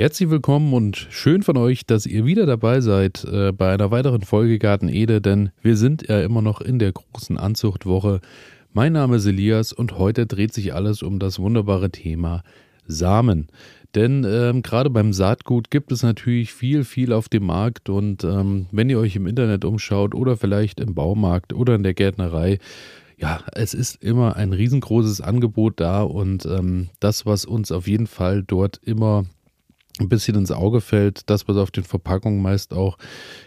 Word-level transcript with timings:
Herzlich 0.00 0.30
willkommen 0.30 0.72
und 0.72 1.08
schön 1.10 1.42
von 1.42 1.58
euch, 1.58 1.84
dass 1.84 2.06
ihr 2.06 2.24
wieder 2.24 2.46
dabei 2.46 2.80
seid 2.80 3.22
äh, 3.24 3.52
bei 3.52 3.74
einer 3.74 3.90
weiteren 3.90 4.22
Folge 4.22 4.58
Garten 4.58 4.88
Ede, 4.88 5.20
denn 5.20 5.50
wir 5.60 5.76
sind 5.76 6.08
ja 6.08 6.22
immer 6.22 6.40
noch 6.40 6.62
in 6.62 6.78
der 6.78 6.92
großen 6.92 7.36
Anzuchtwoche. 7.36 8.22
Mein 8.72 8.94
Name 8.94 9.16
ist 9.16 9.26
Elias 9.26 9.74
und 9.74 9.98
heute 9.98 10.24
dreht 10.24 10.54
sich 10.54 10.72
alles 10.72 11.02
um 11.02 11.18
das 11.18 11.38
wunderbare 11.38 11.90
Thema 11.90 12.42
Samen. 12.86 13.48
Denn 13.94 14.24
ähm, 14.26 14.62
gerade 14.62 14.88
beim 14.88 15.12
Saatgut 15.12 15.70
gibt 15.70 15.92
es 15.92 16.02
natürlich 16.02 16.54
viel, 16.54 16.84
viel 16.84 17.12
auf 17.12 17.28
dem 17.28 17.44
Markt 17.44 17.90
und 17.90 18.24
ähm, 18.24 18.68
wenn 18.72 18.88
ihr 18.88 18.98
euch 18.98 19.16
im 19.16 19.26
Internet 19.26 19.66
umschaut 19.66 20.14
oder 20.14 20.38
vielleicht 20.38 20.80
im 20.80 20.94
Baumarkt 20.94 21.52
oder 21.52 21.74
in 21.74 21.82
der 21.82 21.92
Gärtnerei, 21.92 22.58
ja, 23.18 23.40
es 23.52 23.74
ist 23.74 24.02
immer 24.02 24.36
ein 24.36 24.54
riesengroßes 24.54 25.20
Angebot 25.20 25.78
da 25.78 26.02
und 26.02 26.46
ähm, 26.46 26.88
das, 27.00 27.26
was 27.26 27.44
uns 27.44 27.70
auf 27.70 27.86
jeden 27.86 28.06
Fall 28.06 28.42
dort 28.42 28.80
immer 28.82 29.26
ein 30.00 30.08
bisschen 30.08 30.36
ins 30.36 30.50
Auge 30.50 30.80
fällt, 30.80 31.28
das, 31.30 31.46
was 31.48 31.56
auf 31.56 31.70
den 31.70 31.84
Verpackungen 31.84 32.42
meist 32.42 32.72
auch 32.72 32.98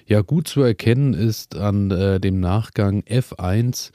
ja 0.05 0.21
gut 0.21 0.47
zu 0.47 0.61
erkennen 0.61 1.13
ist 1.13 1.55
an 1.55 1.91
äh, 1.91 2.19
dem 2.19 2.39
Nachgang 2.39 3.01
F1 3.01 3.91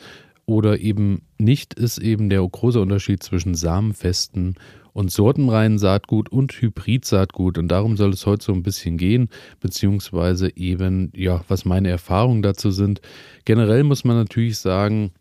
oder 0.46 0.80
eben 0.80 1.22
nicht, 1.36 1.74
ist 1.74 1.98
eben 1.98 2.30
der 2.30 2.40
große 2.40 2.80
Unterschied 2.80 3.22
zwischen 3.22 3.54
samenfesten 3.54 4.54
und 4.94 5.12
sortenreinen 5.12 5.78
Saatgut 5.78 6.30
und 6.30 6.52
Hybrid-Saatgut. 6.52 7.58
Und 7.58 7.68
darum 7.68 7.96
soll 7.96 8.10
es 8.10 8.26
heute 8.26 8.44
so 8.44 8.52
ein 8.52 8.62
bisschen 8.62 8.96
gehen, 8.96 9.28
beziehungsweise 9.60 10.50
eben, 10.56 11.12
ja, 11.14 11.44
was 11.48 11.64
meine 11.64 11.90
Erfahrungen 11.90 12.42
dazu 12.42 12.70
sind. 12.70 13.00
Generell 13.44 13.84
muss 13.84 14.04
man 14.04 14.16
natürlich 14.16 14.58
sagen, 14.58 15.12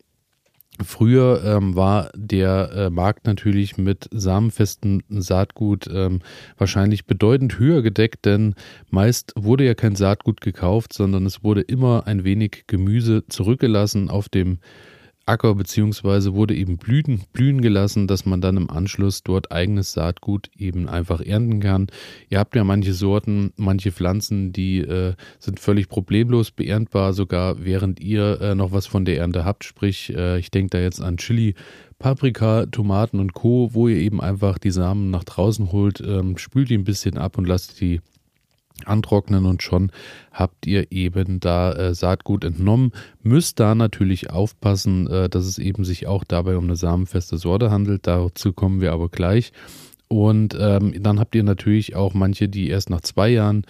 Früher 0.83 1.43
ähm, 1.43 1.75
war 1.75 2.11
der 2.15 2.71
äh, 2.71 2.89
Markt 2.89 3.25
natürlich 3.25 3.77
mit 3.77 4.07
samenfestem 4.11 5.01
Saatgut 5.09 5.87
ähm, 5.91 6.19
wahrscheinlich 6.57 7.05
bedeutend 7.05 7.57
höher 7.57 7.81
gedeckt, 7.81 8.25
denn 8.25 8.53
meist 8.89 9.33
wurde 9.35 9.65
ja 9.65 9.73
kein 9.73 9.95
Saatgut 9.95 10.41
gekauft, 10.41 10.93
sondern 10.93 11.25
es 11.25 11.43
wurde 11.43 11.61
immer 11.61 12.05
ein 12.05 12.23
wenig 12.23 12.65
Gemüse 12.67 13.25
zurückgelassen 13.27 14.09
auf 14.09 14.29
dem 14.29 14.59
Acker 15.27 15.55
beziehungsweise 15.55 16.33
wurde 16.33 16.55
eben 16.55 16.77
Blüten 16.77 17.21
blühen 17.33 17.61
gelassen, 17.61 18.07
dass 18.07 18.25
man 18.25 18.41
dann 18.41 18.57
im 18.57 18.69
Anschluss 18.69 19.23
dort 19.23 19.51
eigenes 19.51 19.93
Saatgut 19.93 20.49
eben 20.57 20.87
einfach 20.87 21.21
ernten 21.21 21.59
kann. 21.59 21.87
Ihr 22.29 22.39
habt 22.39 22.55
ja 22.55 22.63
manche 22.63 22.93
Sorten, 22.93 23.51
manche 23.57 23.91
Pflanzen, 23.91 24.53
die 24.53 24.79
äh, 24.79 25.13
sind 25.39 25.59
völlig 25.59 25.89
problemlos 25.89 26.51
beerntbar, 26.51 27.13
sogar 27.13 27.63
während 27.63 27.99
ihr 27.99 28.41
äh, 28.41 28.55
noch 28.55 28.71
was 28.71 28.87
von 28.87 29.05
der 29.05 29.17
Ernte 29.17 29.45
habt. 29.45 29.63
Sprich, 29.63 30.13
äh, 30.15 30.39
ich 30.39 30.51
denke 30.51 30.71
da 30.71 30.79
jetzt 30.79 31.01
an 31.01 31.17
Chili, 31.17 31.55
Paprika, 31.99 32.65
Tomaten 32.67 33.19
und 33.19 33.33
Co., 33.33 33.73
wo 33.73 33.87
ihr 33.87 33.97
eben 33.97 34.21
einfach 34.21 34.57
die 34.57 34.71
Samen 34.71 35.09
nach 35.09 35.23
draußen 35.23 35.71
holt, 35.71 36.01
ähm, 36.01 36.37
spült 36.37 36.69
die 36.69 36.77
ein 36.77 36.83
bisschen 36.83 37.17
ab 37.17 37.37
und 37.37 37.47
lasst 37.47 37.81
die 37.81 38.01
antrocknen 38.85 39.45
und 39.45 39.63
schon 39.63 39.91
habt 40.31 40.67
ihr 40.67 40.91
eben 40.91 41.39
da 41.39 41.71
äh, 41.73 41.93
Saatgut 41.93 42.43
entnommen. 42.43 42.91
Müsst 43.23 43.59
da 43.59 43.75
natürlich 43.75 44.29
aufpassen, 44.29 45.07
äh, 45.07 45.29
dass 45.29 45.45
es 45.45 45.57
eben 45.57 45.83
sich 45.85 46.07
auch 46.07 46.23
dabei 46.23 46.57
um 46.57 46.65
eine 46.65 46.75
samenfeste 46.75 47.37
Sorte 47.37 47.71
handelt. 47.71 48.07
Dazu 48.07 48.53
kommen 48.53 48.81
wir 48.81 48.93
aber 48.93 49.09
gleich. 49.09 49.51
Und 50.07 50.55
ähm, 50.59 50.93
dann 51.01 51.19
habt 51.19 51.35
ihr 51.35 51.43
natürlich 51.43 51.95
auch 51.95 52.13
manche, 52.13 52.47
die 52.47 52.69
erst 52.69 52.89
nach 52.89 53.01
zwei 53.01 53.29
Jahren 53.29 53.63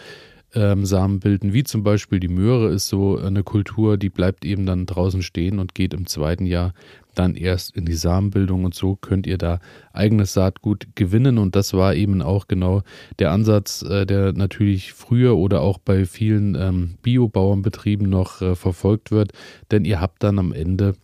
ähm, 0.53 0.85
Samen 0.85 1.19
bilden, 1.19 1.53
wie 1.53 1.63
zum 1.63 1.83
Beispiel 1.83 2.19
die 2.19 2.27
Möhre 2.27 2.69
ist 2.69 2.87
so 2.87 3.17
eine 3.17 3.43
Kultur, 3.43 3.97
die 3.97 4.09
bleibt 4.09 4.45
eben 4.45 4.65
dann 4.65 4.85
draußen 4.85 5.21
stehen 5.21 5.59
und 5.59 5.75
geht 5.75 5.93
im 5.93 6.05
zweiten 6.05 6.45
Jahr 6.45 6.73
dann 7.17 7.35
erst 7.35 7.75
in 7.75 7.85
die 7.85 7.93
Samenbildung 7.93 8.65
und 8.65 8.75
so 8.75 8.95
könnt 8.95 9.27
ihr 9.27 9.37
da 9.37 9.59
eigenes 9.93 10.33
Saatgut 10.33 10.87
gewinnen. 10.95 11.37
Und 11.37 11.55
das 11.55 11.73
war 11.73 11.95
eben 11.95 12.21
auch 12.21 12.47
genau 12.47 12.83
der 13.19 13.31
Ansatz, 13.31 13.81
äh, 13.81 14.05
der 14.05 14.33
natürlich 14.33 14.93
früher 14.93 15.37
oder 15.37 15.61
auch 15.61 15.77
bei 15.79 16.05
vielen 16.05 16.55
ähm, 16.55 16.95
Biobauernbetrieben 17.01 18.09
noch 18.09 18.41
äh, 18.41 18.55
verfolgt 18.55 19.11
wird, 19.11 19.31
denn 19.71 19.85
ihr 19.85 20.01
habt 20.01 20.23
dann 20.23 20.39
am 20.39 20.53
Ende 20.53 20.95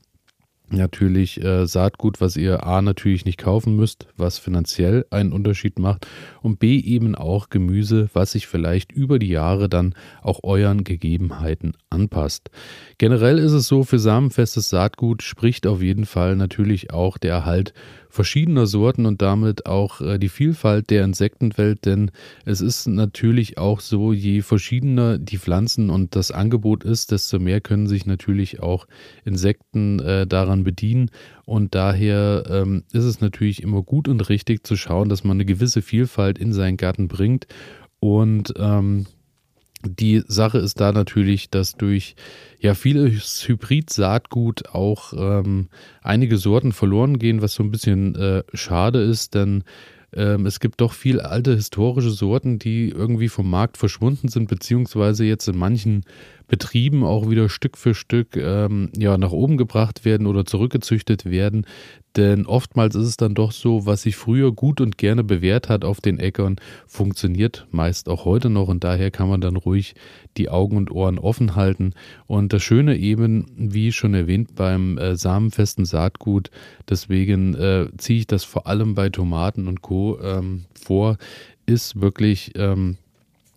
natürlich 0.69 1.43
äh, 1.43 1.67
Saatgut, 1.67 2.21
was 2.21 2.35
ihr 2.35 2.65
A 2.65 2.81
natürlich 2.81 3.25
nicht 3.25 3.37
kaufen 3.37 3.75
müsst, 3.75 4.07
was 4.17 4.39
finanziell 4.39 5.05
einen 5.09 5.31
Unterschied 5.31 5.79
macht 5.79 6.07
und 6.41 6.59
B 6.59 6.79
eben 6.79 7.15
auch 7.15 7.49
Gemüse, 7.49 8.09
was 8.13 8.31
sich 8.31 8.47
vielleicht 8.47 8.91
über 8.91 9.19
die 9.19 9.29
Jahre 9.29 9.69
dann 9.69 9.93
auch 10.21 10.39
euren 10.43 10.83
Gegebenheiten 10.83 11.73
anpasst. 11.89 12.49
Generell 12.97 13.37
ist 13.37 13.51
es 13.51 13.67
so, 13.67 13.83
für 13.83 13.99
samenfestes 13.99 14.69
Saatgut 14.69 15.21
spricht 15.21 15.67
auf 15.67 15.81
jeden 15.81 16.05
Fall 16.05 16.35
natürlich 16.35 16.91
auch 16.91 17.17
der 17.17 17.33
Erhalt 17.33 17.73
verschiedener 18.13 18.67
Sorten 18.67 19.07
und 19.07 19.23
damit 19.23 19.65
auch 19.65 19.99
äh, 19.99 20.19
die 20.19 20.29
Vielfalt 20.29 20.91
der 20.91 21.03
Insektenwelt, 21.03 21.85
denn 21.85 22.11
es 22.45 22.61
ist 22.61 22.85
natürlich 22.85 23.57
auch 23.57 23.79
so, 23.79 24.13
je 24.13 24.43
verschiedener 24.43 25.17
die 25.17 25.39
Pflanzen 25.39 25.89
und 25.89 26.15
das 26.15 26.29
Angebot 26.29 26.83
ist, 26.83 27.11
desto 27.11 27.39
mehr 27.39 27.59
können 27.59 27.87
sich 27.87 28.05
natürlich 28.05 28.61
auch 28.61 28.85
Insekten 29.25 29.99
äh, 29.99 30.27
daran 30.27 30.52
bedienen. 30.61 31.09
Und 31.45 31.73
daher 31.73 32.43
ähm, 32.49 32.83
ist 32.91 33.05
es 33.05 33.21
natürlich 33.21 33.63
immer 33.63 33.81
gut 33.81 34.07
und 34.07 34.29
richtig 34.29 34.67
zu 34.67 34.75
schauen, 34.75 35.09
dass 35.09 35.23
man 35.23 35.37
eine 35.37 35.45
gewisse 35.45 35.81
Vielfalt 35.81 36.37
in 36.37 36.53
seinen 36.53 36.77
Garten 36.77 37.07
bringt. 37.07 37.47
Und 37.99 38.53
ähm, 38.57 39.07
die 39.85 40.23
Sache 40.27 40.59
ist 40.59 40.79
da 40.79 40.91
natürlich, 40.91 41.49
dass 41.49 41.73
durch 41.73 42.15
ja 42.59 42.75
vieles 42.75 43.47
Hybrid-Saatgut 43.47 44.69
auch 44.69 45.13
ähm, 45.17 45.69
einige 46.01 46.37
Sorten 46.37 46.71
verloren 46.71 47.19
gehen, 47.19 47.41
was 47.41 47.53
so 47.53 47.63
ein 47.63 47.71
bisschen 47.71 48.15
äh, 48.15 48.43
schade 48.53 49.01
ist, 49.01 49.33
denn 49.33 49.63
ähm, 50.15 50.45
es 50.45 50.59
gibt 50.59 50.79
doch 50.81 50.93
viel 50.93 51.19
alte 51.19 51.55
historische 51.55 52.11
Sorten, 52.11 52.59
die 52.59 52.89
irgendwie 52.89 53.29
vom 53.29 53.49
Markt 53.49 53.77
verschwunden 53.77 54.27
sind, 54.27 54.47
beziehungsweise 54.47 55.25
jetzt 55.25 55.47
in 55.47 55.57
manchen 55.57 56.03
Betrieben 56.47 57.03
auch 57.03 57.29
wieder 57.29 57.49
Stück 57.49 57.77
für 57.77 57.93
Stück 57.93 58.35
ähm, 58.35 58.89
ja, 58.97 59.17
nach 59.17 59.31
oben 59.31 59.57
gebracht 59.57 60.05
werden 60.05 60.27
oder 60.27 60.45
zurückgezüchtet 60.45 61.25
werden. 61.25 61.65
Denn 62.15 62.45
oftmals 62.45 62.93
ist 62.93 63.07
es 63.07 63.17
dann 63.17 63.33
doch 63.33 63.51
so, 63.51 63.87
was 63.87 64.03
sich 64.03 64.15
früher 64.15 64.51
gut 64.51 64.81
und 64.81 64.99
gerne 64.99 65.23
bewährt 65.23 65.67
hat 65.67 65.83
auf 65.83 65.99
den 65.99 66.19
Äckern, 66.19 66.57
funktioniert 66.85 67.65
meist 67.71 68.07
auch 68.07 68.25
heute 68.25 68.51
noch 68.51 68.67
und 68.67 68.83
daher 68.83 69.09
kann 69.09 69.29
man 69.29 69.41
dann 69.41 69.55
ruhig 69.55 69.95
die 70.37 70.49
Augen 70.49 70.77
und 70.77 70.91
Ohren 70.91 71.17
offen 71.17 71.55
halten. 71.55 71.93
Und 72.27 72.53
das 72.53 72.61
Schöne 72.61 72.97
eben, 72.97 73.47
wie 73.57 73.91
schon 73.91 74.13
erwähnt, 74.13 74.55
beim 74.55 74.99
äh, 74.99 75.15
samenfesten 75.15 75.85
Saatgut, 75.85 76.51
deswegen 76.87 77.55
äh, 77.55 77.87
ziehe 77.97 78.19
ich 78.19 78.27
das 78.27 78.43
vor 78.43 78.67
allem 78.67 78.93
bei 78.93 79.09
Tomaten 79.09 79.67
und 79.67 79.81
Co. 79.81 80.19
Ähm, 80.21 80.65
vor, 80.79 81.17
ist 81.65 81.99
wirklich, 81.99 82.51
ähm, 82.55 82.97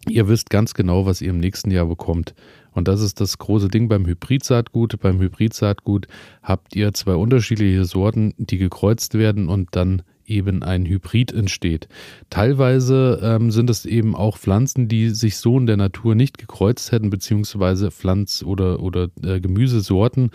ihr 0.08 0.28
wisst 0.28 0.48
ganz 0.50 0.74
genau, 0.74 1.06
was 1.06 1.20
ihr 1.20 1.30
im 1.30 1.38
nächsten 1.38 1.70
Jahr 1.70 1.86
bekommt. 1.86 2.34
Und 2.76 2.88
das 2.88 3.00
ist 3.00 3.20
das 3.20 3.38
große 3.38 3.68
Ding 3.68 3.88
beim 3.88 4.06
Hybridsaatgut. 4.06 5.00
Beim 5.00 5.18
Hybridsaatgut 5.18 6.06
habt 6.42 6.76
ihr 6.76 6.92
zwei 6.92 7.14
unterschiedliche 7.14 7.86
Sorten, 7.86 8.34
die 8.36 8.58
gekreuzt 8.58 9.14
werden 9.14 9.48
und 9.48 9.70
dann 9.72 10.02
eben 10.26 10.62
ein 10.62 10.84
Hybrid 10.84 11.32
entsteht. 11.32 11.88
Teilweise 12.30 13.20
ähm, 13.22 13.50
sind 13.50 13.70
es 13.70 13.86
eben 13.86 14.14
auch 14.14 14.36
Pflanzen, 14.36 14.88
die 14.88 15.10
sich 15.10 15.38
so 15.38 15.58
in 15.58 15.66
der 15.66 15.76
Natur 15.76 16.14
nicht 16.14 16.36
gekreuzt 16.36 16.92
hätten, 16.92 17.10
beziehungsweise 17.10 17.90
Pflanz- 17.90 18.42
oder, 18.42 18.80
oder 18.80 19.08
äh, 19.22 19.40
Gemüsesorten, 19.40 20.30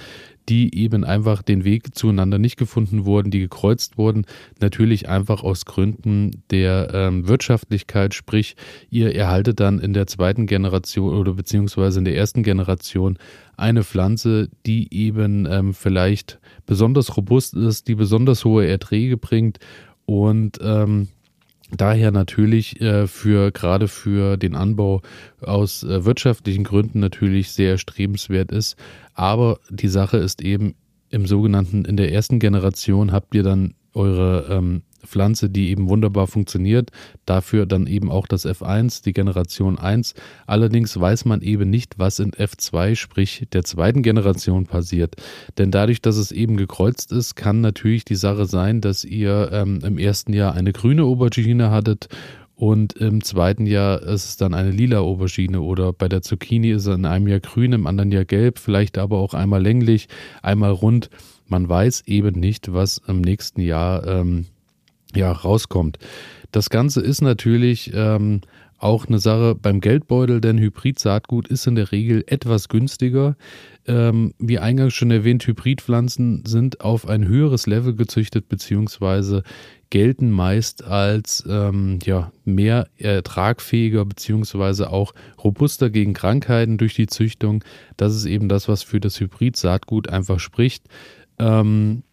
die 0.52 0.76
eben 0.78 1.06
einfach 1.06 1.44
den 1.44 1.64
Weg 1.64 1.96
zueinander 1.96 2.38
nicht 2.38 2.58
gefunden 2.58 3.06
wurden, 3.06 3.32
die 3.32 3.40
gekreuzt 3.40 3.98
wurden, 3.98 4.26
natürlich 4.60 5.08
einfach 5.08 5.44
aus 5.44 5.64
Gründen 5.64 6.44
der 6.52 6.90
ähm, 6.94 7.26
Wirtschaftlichkeit, 7.30 8.14
sprich 8.14 8.58
ihr 8.90 9.16
erhaltet 9.16 9.62
dann 9.62 9.80
in 9.80 9.94
der 9.94 10.08
zweiten 10.08 10.48
Generation 10.48 11.16
oder 11.16 11.36
beziehungsweise 11.36 12.00
in 12.00 12.06
der 12.06 12.18
ersten 12.18 12.44
Generation 12.44 13.18
eine 13.56 13.86
Pflanze, 13.86 14.50
die 14.66 14.94
eben 14.94 15.48
ähm, 15.50 15.74
vielleicht 15.74 16.42
besonders 16.66 17.16
robust 17.16 17.54
ist, 17.54 17.88
die 17.88 17.96
besonders 17.96 18.44
hohe 18.44 18.68
Erträge 18.68 19.16
bringt. 19.16 19.60
Und 20.06 20.60
ähm, 20.62 21.08
daher 21.78 22.12
natürlich 22.12 22.82
äh, 22.82 23.08
für 23.08 23.52
gerade 23.52 23.88
für 23.88 24.38
den 24.38 24.56
Anbau 24.56 25.02
aus 25.42 25.84
äh, 25.84 26.06
wirtschaftlichen 26.06 26.64
Gründen 26.64 27.00
natürlich 27.00 27.52
sehr 27.52 27.72
erstrebenswert 27.72 28.52
ist. 28.52 28.76
Aber 29.14 29.60
die 29.70 29.88
Sache 29.88 30.18
ist 30.18 30.42
eben 30.42 30.76
im 31.10 31.26
sogenannten 31.26 31.86
in 31.86 31.98
der 31.98 32.12
ersten 32.12 32.40
Generation 32.40 33.12
habt 33.12 33.36
ihr 33.36 33.44
dann 33.44 33.74
eure 33.94 34.48
ähm, 34.50 34.84
Pflanze, 35.06 35.50
die 35.50 35.70
eben 35.70 35.90
wunderbar 35.90 36.28
funktioniert. 36.28 36.92
Dafür 37.26 37.66
dann 37.66 37.88
eben 37.88 38.10
auch 38.10 38.28
das 38.28 38.46
F1, 38.46 39.04
die 39.04 39.14
Generation 39.14 39.78
1. 39.78 40.14
Allerdings 40.48 41.00
weiß 41.00 41.26
man 41.26 41.42
eben 41.42 41.70
nicht, 41.70 42.00
was 42.00 42.20
in 42.20 42.32
F2, 42.32 42.96
sprich 42.96 43.48
der 43.54 43.64
zweiten 43.64 44.04
Generation 44.04 44.66
passiert. 44.66 45.16
Denn 45.58 45.72
dadurch, 45.72 46.02
dass 46.02 46.18
es 46.18 46.32
eben 46.32 46.58
gekreuzt 46.58 47.12
ist, 47.12 47.36
kann 47.36 47.62
natürlich 47.62 48.06
die 48.06 48.16
Sache 48.16 48.46
sein, 48.46 48.82
dass 48.82 49.04
ihr 49.04 49.50
ähm, 49.52 49.80
im 49.84 49.98
ersten 49.98 50.34
Jahr 50.34 50.54
eine 50.54 50.74
grüne 50.74 51.04
Aubergine 51.04 51.72
hattet 51.72 52.08
und 52.62 52.94
im 52.94 53.24
zweiten 53.24 53.66
Jahr 53.66 54.04
ist 54.04 54.26
es 54.26 54.38
dann 54.38 54.54
eine 54.54 54.70
lila 54.70 55.00
Aubergine 55.00 55.62
oder 55.62 55.94
bei 55.94 56.08
der 56.08 56.22
Zucchini 56.22 56.70
ist 56.70 56.86
es 56.86 56.96
in 56.96 57.08
einem 57.08 57.28
Jahr 57.28 57.40
grün, 57.40 57.74
im 57.74 57.88
anderen 57.88 58.12
Jahr 58.12 58.24
gelb, 58.24 58.60
vielleicht 58.60 59.00
aber 59.00 59.18
auch 59.18 59.34
einmal 59.34 59.64
länglich, 59.64 60.08
einmal 60.44 60.70
rund. 60.70 61.10
Man 61.48 61.68
weiß 61.68 62.04
eben 62.06 62.40
nicht, 62.40 62.72
was 62.72 63.02
im 63.08 63.22
nächsten 63.22 63.62
Jahr 63.62 64.06
ähm, 64.06 64.46
ja, 65.16 65.32
rauskommt. 65.32 65.98
Das 66.52 66.70
Ganze 66.70 67.02
ist 67.02 67.22
natürlich 67.22 67.92
ähm, 67.94 68.42
auch 68.82 69.08
eine 69.08 69.20
Sache 69.20 69.56
beim 69.56 69.80
Geldbeutel, 69.80 70.42
denn 70.42 70.58
Hybrid-Saatgut 70.58 71.48
ist 71.48 71.68
in 71.68 71.76
der 71.76 71.92
Regel 71.92 72.24
etwas 72.28 72.68
günstiger. 72.68 73.36
Ähm, 73.88 74.34
wie 74.40 74.60
eingangs 74.60 74.94
schon 74.94 75.12
erwähnt, 75.12 75.46
Hybridpflanzen 75.46 76.44
sind 76.46 76.82
auf 76.82 77.08
ein 77.08 77.28
höheres 77.28 77.68
Level 77.68 77.96
gezüchtet, 77.96 78.50
beziehungsweise 78.50 79.44
gelten 79.92 80.32
meist 80.32 80.84
als 80.84 81.44
ähm, 81.48 82.00
ja, 82.04 82.32
mehr 82.44 82.88
ertragfähiger 82.98 84.06
beziehungsweise 84.06 84.90
auch 84.90 85.14
robuster 85.44 85.90
gegen 85.90 86.14
Krankheiten 86.14 86.78
durch 86.78 86.96
die 86.96 87.08
Züchtung. 87.08 87.64
Das 87.98 88.16
ist 88.16 88.26
eben 88.26 88.50
das, 88.50 88.68
was 88.68 88.84
für 88.84 89.00
das 89.00 89.20
Hybrid-Saatgut 89.20 90.10
einfach 90.10 90.40
spricht. 90.40 90.86
Ähm, 91.40 92.04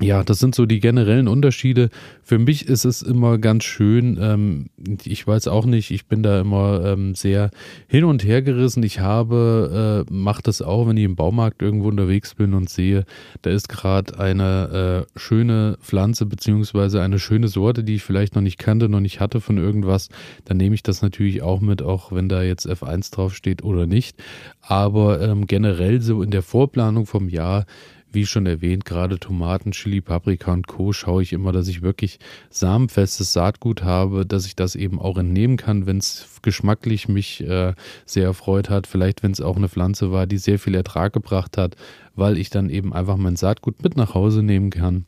ja, 0.00 0.24
das 0.24 0.38
sind 0.38 0.54
so 0.54 0.64
die 0.64 0.80
generellen 0.80 1.28
Unterschiede. 1.28 1.90
Für 2.22 2.38
mich 2.38 2.66
ist 2.66 2.84
es 2.84 3.02
immer 3.02 3.36
ganz 3.38 3.64
schön. 3.64 4.18
Ähm, 4.20 4.66
ich 5.04 5.26
weiß 5.26 5.48
auch 5.48 5.66
nicht, 5.66 5.90
ich 5.90 6.06
bin 6.06 6.22
da 6.22 6.40
immer 6.40 6.82
ähm, 6.84 7.14
sehr 7.14 7.50
hin 7.88 8.04
und 8.04 8.24
her 8.24 8.40
gerissen. 8.40 8.82
Ich 8.82 9.00
habe, 9.00 10.06
äh, 10.08 10.12
mache 10.12 10.42
das 10.42 10.62
auch, 10.62 10.88
wenn 10.88 10.96
ich 10.96 11.04
im 11.04 11.14
Baumarkt 11.14 11.60
irgendwo 11.60 11.88
unterwegs 11.88 12.34
bin 12.34 12.54
und 12.54 12.70
sehe, 12.70 13.04
da 13.42 13.50
ist 13.50 13.68
gerade 13.68 14.18
eine 14.18 15.06
äh, 15.14 15.18
schöne 15.18 15.76
Pflanze 15.82 16.24
beziehungsweise 16.24 17.02
eine 17.02 17.18
schöne 17.18 17.48
Sorte, 17.48 17.84
die 17.84 17.96
ich 17.96 18.02
vielleicht 18.02 18.34
noch 18.34 18.42
nicht 18.42 18.58
kannte, 18.58 18.88
noch 18.88 19.00
nicht 19.00 19.20
hatte 19.20 19.42
von 19.42 19.58
irgendwas. 19.58 20.08
Dann 20.46 20.56
nehme 20.56 20.74
ich 20.74 20.82
das 20.82 21.02
natürlich 21.02 21.42
auch 21.42 21.60
mit, 21.60 21.82
auch 21.82 22.12
wenn 22.12 22.30
da 22.30 22.42
jetzt 22.42 22.66
F1 22.66 23.14
draufsteht 23.14 23.62
oder 23.62 23.86
nicht. 23.86 24.16
Aber 24.62 25.20
ähm, 25.20 25.46
generell 25.46 26.00
so 26.00 26.22
in 26.22 26.30
der 26.30 26.42
Vorplanung 26.42 27.04
vom 27.04 27.28
Jahr 27.28 27.66
wie 28.12 28.26
schon 28.26 28.46
erwähnt, 28.46 28.84
gerade 28.84 29.18
Tomaten, 29.18 29.72
Chili, 29.72 30.00
Paprika 30.00 30.52
und 30.52 30.66
Co. 30.66 30.92
schaue 30.92 31.22
ich 31.22 31.32
immer, 31.32 31.52
dass 31.52 31.68
ich 31.68 31.82
wirklich 31.82 32.18
samenfestes 32.50 33.32
Saatgut 33.32 33.82
habe, 33.82 34.26
dass 34.26 34.46
ich 34.46 34.56
das 34.56 34.74
eben 34.74 35.00
auch 35.00 35.18
entnehmen 35.18 35.56
kann, 35.56 35.86
wenn 35.86 35.98
es 35.98 36.26
geschmacklich 36.42 37.08
mich 37.08 37.42
äh, 37.42 37.74
sehr 38.04 38.24
erfreut 38.24 38.70
hat. 38.70 38.86
Vielleicht, 38.86 39.22
wenn 39.22 39.32
es 39.32 39.40
auch 39.40 39.56
eine 39.56 39.68
Pflanze 39.68 40.12
war, 40.12 40.26
die 40.26 40.38
sehr 40.38 40.58
viel 40.58 40.74
Ertrag 40.74 41.12
gebracht 41.12 41.56
hat, 41.56 41.76
weil 42.14 42.38
ich 42.38 42.50
dann 42.50 42.70
eben 42.70 42.92
einfach 42.92 43.16
mein 43.16 43.36
Saatgut 43.36 43.82
mit 43.82 43.96
nach 43.96 44.14
Hause 44.14 44.42
nehmen 44.42 44.70
kann 44.70 45.06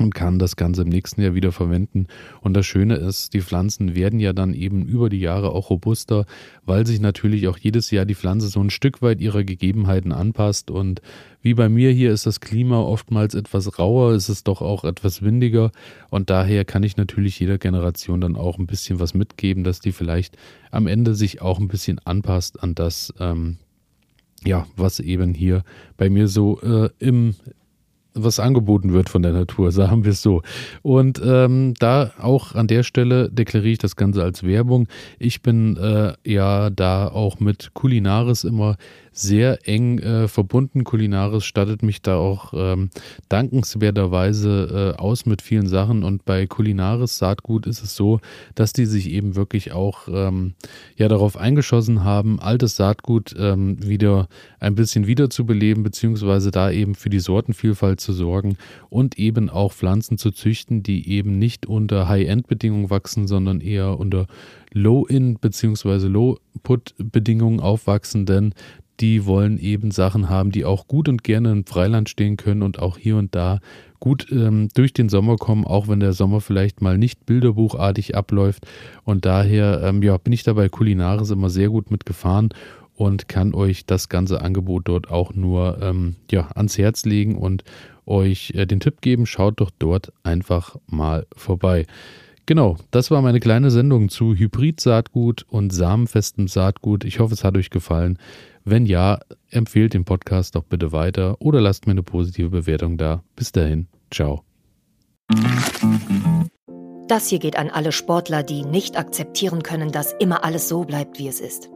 und 0.00 0.14
kann 0.14 0.38
das 0.38 0.56
Ganze 0.56 0.82
im 0.82 0.88
nächsten 0.88 1.20
Jahr 1.20 1.34
wieder 1.34 1.52
verwenden. 1.52 2.06
Und 2.40 2.54
das 2.54 2.66
Schöne 2.66 2.96
ist, 2.96 3.34
die 3.34 3.42
Pflanzen 3.42 3.94
werden 3.94 4.18
ja 4.18 4.32
dann 4.32 4.54
eben 4.54 4.84
über 4.84 5.08
die 5.08 5.20
Jahre 5.20 5.50
auch 5.50 5.70
robuster, 5.70 6.26
weil 6.64 6.86
sich 6.86 7.00
natürlich 7.00 7.48
auch 7.48 7.58
jedes 7.58 7.90
Jahr 7.90 8.06
die 8.06 8.14
Pflanze 8.14 8.48
so 8.48 8.60
ein 8.60 8.70
Stück 8.70 9.02
weit 9.02 9.20
ihrer 9.20 9.44
Gegebenheiten 9.44 10.12
anpasst. 10.12 10.70
Und 10.70 11.02
wie 11.42 11.54
bei 11.54 11.68
mir 11.68 11.90
hier 11.90 12.12
ist 12.12 12.26
das 12.26 12.40
Klima 12.40 12.80
oftmals 12.80 13.34
etwas 13.34 13.78
rauer, 13.78 14.14
ist 14.14 14.28
es 14.28 14.42
doch 14.42 14.62
auch 14.62 14.84
etwas 14.84 15.22
windiger. 15.22 15.70
Und 16.08 16.30
daher 16.30 16.64
kann 16.64 16.82
ich 16.82 16.96
natürlich 16.96 17.38
jeder 17.38 17.58
Generation 17.58 18.20
dann 18.20 18.36
auch 18.36 18.58
ein 18.58 18.66
bisschen 18.66 19.00
was 19.00 19.14
mitgeben, 19.14 19.64
dass 19.64 19.80
die 19.80 19.92
vielleicht 19.92 20.36
am 20.70 20.86
Ende 20.86 21.14
sich 21.14 21.42
auch 21.42 21.58
ein 21.58 21.68
bisschen 21.68 21.98
anpasst 22.04 22.62
an 22.62 22.74
das, 22.74 23.12
ähm, 23.20 23.58
ja, 24.44 24.66
was 24.76 25.00
eben 25.00 25.34
hier 25.34 25.62
bei 25.98 26.08
mir 26.08 26.26
so 26.26 26.60
äh, 26.62 26.88
im 26.98 27.34
was 28.24 28.40
angeboten 28.40 28.92
wird 28.92 29.08
von 29.08 29.22
der 29.22 29.32
Natur, 29.32 29.72
sagen 29.72 30.04
wir 30.04 30.12
es 30.12 30.22
so. 30.22 30.42
Und 30.82 31.20
ähm, 31.24 31.74
da 31.78 32.12
auch 32.18 32.54
an 32.54 32.66
der 32.66 32.82
Stelle 32.82 33.30
deklariere 33.30 33.72
ich 33.72 33.78
das 33.78 33.96
Ganze 33.96 34.22
als 34.22 34.42
Werbung. 34.42 34.88
Ich 35.18 35.42
bin 35.42 35.76
äh, 35.76 36.14
ja 36.24 36.70
da 36.70 37.08
auch 37.08 37.40
mit 37.40 37.74
Kulinaris 37.74 38.44
immer 38.44 38.76
sehr 39.12 39.66
eng 39.68 39.98
äh, 39.98 40.28
verbunden. 40.28 40.84
Kulinaris 40.84 41.44
stattet 41.44 41.82
mich 41.82 42.00
da 42.02 42.16
auch 42.16 42.52
ähm, 42.54 42.90
dankenswerterweise 43.28 44.94
äh, 44.96 45.00
aus 45.00 45.26
mit 45.26 45.42
vielen 45.42 45.66
Sachen. 45.66 46.04
Und 46.04 46.24
bei 46.24 46.46
Kulinaris 46.46 47.18
Saatgut 47.18 47.66
ist 47.66 47.82
es 47.82 47.96
so, 47.96 48.20
dass 48.54 48.72
die 48.72 48.86
sich 48.86 49.10
eben 49.10 49.36
wirklich 49.36 49.72
auch 49.72 50.08
ähm, 50.08 50.54
ja 50.96 51.08
darauf 51.08 51.36
eingeschossen 51.36 52.04
haben, 52.04 52.40
altes 52.40 52.76
Saatgut 52.76 53.34
ähm, 53.38 53.84
wieder 53.86 54.28
ein 54.60 54.74
bisschen 54.74 55.06
wiederzubeleben, 55.06 55.82
beziehungsweise 55.82 56.50
da 56.50 56.70
eben 56.70 56.94
für 56.94 57.10
die 57.10 57.20
Sortenvielfalt 57.20 58.00
zu 58.00 58.09
sorgen 58.12 58.56
und 58.88 59.18
eben 59.18 59.50
auch 59.50 59.72
Pflanzen 59.72 60.18
zu 60.18 60.30
züchten, 60.30 60.82
die 60.82 61.08
eben 61.08 61.38
nicht 61.38 61.66
unter 61.66 62.08
High-End-Bedingungen 62.08 62.90
wachsen, 62.90 63.26
sondern 63.26 63.60
eher 63.60 63.98
unter 63.98 64.26
Low-In- 64.72 65.38
bzw. 65.38 66.06
Low-Put-Bedingungen 66.06 67.60
aufwachsen, 67.60 68.26
denn 68.26 68.54
die 69.00 69.24
wollen 69.24 69.58
eben 69.58 69.90
Sachen 69.90 70.28
haben, 70.28 70.50
die 70.50 70.64
auch 70.64 70.86
gut 70.86 71.08
und 71.08 71.24
gerne 71.24 71.52
im 71.52 71.64
Freiland 71.64 72.08
stehen 72.08 72.36
können 72.36 72.62
und 72.62 72.78
auch 72.78 72.98
hier 72.98 73.16
und 73.16 73.34
da 73.34 73.60
gut 73.98 74.26
ähm, 74.30 74.68
durch 74.74 74.92
den 74.92 75.08
Sommer 75.08 75.36
kommen, 75.36 75.64
auch 75.64 75.88
wenn 75.88 76.00
der 76.00 76.12
Sommer 76.12 76.40
vielleicht 76.40 76.80
mal 76.80 76.98
nicht 76.98 77.26
bilderbuchartig 77.26 78.14
abläuft. 78.14 78.66
Und 79.04 79.24
daher 79.24 79.82
ähm, 79.82 80.02
ja, 80.02 80.16
bin 80.18 80.32
ich 80.32 80.42
dabei 80.42 80.68
Kulinaris 80.68 81.30
immer 81.30 81.50
sehr 81.50 81.68
gut 81.68 81.90
mitgefahren 81.90 82.50
und 82.94 83.28
kann 83.28 83.54
euch 83.54 83.86
das 83.86 84.08
ganze 84.10 84.42
Angebot 84.42 84.88
dort 84.88 85.10
auch 85.10 85.34
nur 85.34 85.78
ähm, 85.80 86.16
ja, 86.30 86.48
ans 86.54 86.76
Herz 86.76 87.04
legen 87.04 87.36
und 87.36 87.64
euch 88.10 88.52
äh, 88.54 88.66
den 88.66 88.80
Tipp 88.80 89.00
geben, 89.00 89.24
schaut 89.24 89.60
doch 89.60 89.70
dort 89.78 90.12
einfach 90.22 90.76
mal 90.86 91.26
vorbei. 91.34 91.86
Genau, 92.46 92.76
das 92.90 93.10
war 93.10 93.22
meine 93.22 93.38
kleine 93.38 93.70
Sendung 93.70 94.08
zu 94.08 94.34
Hybrid-Saatgut 94.34 95.44
und 95.48 95.72
samenfestem 95.72 96.48
Saatgut. 96.48 97.04
Ich 97.04 97.20
hoffe, 97.20 97.34
es 97.34 97.44
hat 97.44 97.56
euch 97.56 97.70
gefallen. 97.70 98.18
Wenn 98.64 98.86
ja, 98.86 99.20
empfehlt 99.50 99.94
den 99.94 100.04
Podcast 100.04 100.56
doch 100.56 100.64
bitte 100.64 100.92
weiter 100.92 101.36
oder 101.40 101.60
lasst 101.60 101.86
mir 101.86 101.92
eine 101.92 102.02
positive 102.02 102.50
Bewertung 102.50 102.98
da. 102.98 103.22
Bis 103.36 103.52
dahin, 103.52 103.86
ciao. 104.10 104.42
Das 107.06 107.28
hier 107.28 107.38
geht 107.38 107.56
an 107.56 107.70
alle 107.70 107.92
Sportler, 107.92 108.42
die 108.42 108.64
nicht 108.64 108.98
akzeptieren 108.98 109.62
können, 109.62 109.92
dass 109.92 110.12
immer 110.18 110.44
alles 110.44 110.68
so 110.68 110.84
bleibt, 110.84 111.18
wie 111.18 111.28
es 111.28 111.40
ist. 111.40 111.70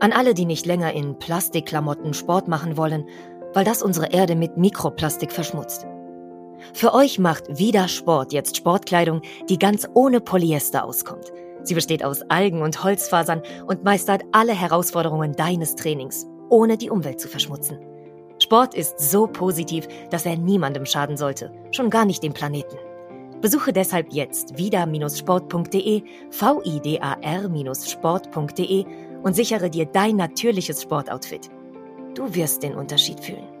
An 0.00 0.12
alle, 0.12 0.34
die 0.34 0.46
nicht 0.46 0.66
länger 0.66 0.92
in 0.92 1.18
Plastikklamotten 1.18 2.12
Sport 2.12 2.48
machen 2.48 2.76
wollen, 2.76 3.04
weil 3.54 3.64
das 3.64 3.82
unsere 3.82 4.12
Erde 4.12 4.34
mit 4.34 4.56
Mikroplastik 4.56 5.32
verschmutzt. 5.32 5.86
Für 6.74 6.94
euch 6.94 7.18
macht 7.18 7.58
Vida 7.58 7.88
Sport 7.88 8.32
jetzt 8.32 8.56
Sportkleidung, 8.56 9.22
die 9.48 9.58
ganz 9.58 9.88
ohne 9.94 10.20
Polyester 10.20 10.84
auskommt 10.84 11.32
Sie 11.64 11.74
besteht 11.74 12.04
aus 12.04 12.22
Algen 12.22 12.62
und 12.62 12.82
Holzfasern 12.82 13.42
und 13.66 13.84
meistert 13.84 14.24
alle 14.32 14.52
Herausforderungen 14.52 15.32
deines 15.32 15.76
Trainings, 15.76 16.26
ohne 16.48 16.76
die 16.76 16.90
Umwelt 16.90 17.20
zu 17.20 17.28
verschmutzen. 17.28 17.78
Sport 18.38 18.74
ist 18.74 18.98
so 18.98 19.28
positiv, 19.28 19.86
dass 20.10 20.26
er 20.26 20.36
niemandem 20.36 20.84
schaden 20.86 21.16
sollte, 21.16 21.52
schon 21.70 21.90
gar 21.90 22.04
nicht 22.04 22.24
dem 22.24 22.32
Planeten. 22.32 22.76
Besuche 23.40 23.72
deshalb 23.72 24.12
jetzt 24.12 24.58
vida-sport.de, 24.58 26.02
vidar-sport.de 26.30 28.84
und 29.22 29.36
sichere 29.36 29.70
dir 29.70 29.86
dein 29.86 30.16
natürliches 30.16 30.82
Sportoutfit. 30.82 31.48
Du 32.14 32.34
wirst 32.34 32.62
den 32.62 32.74
Unterschied 32.74 33.20
fühlen. 33.20 33.51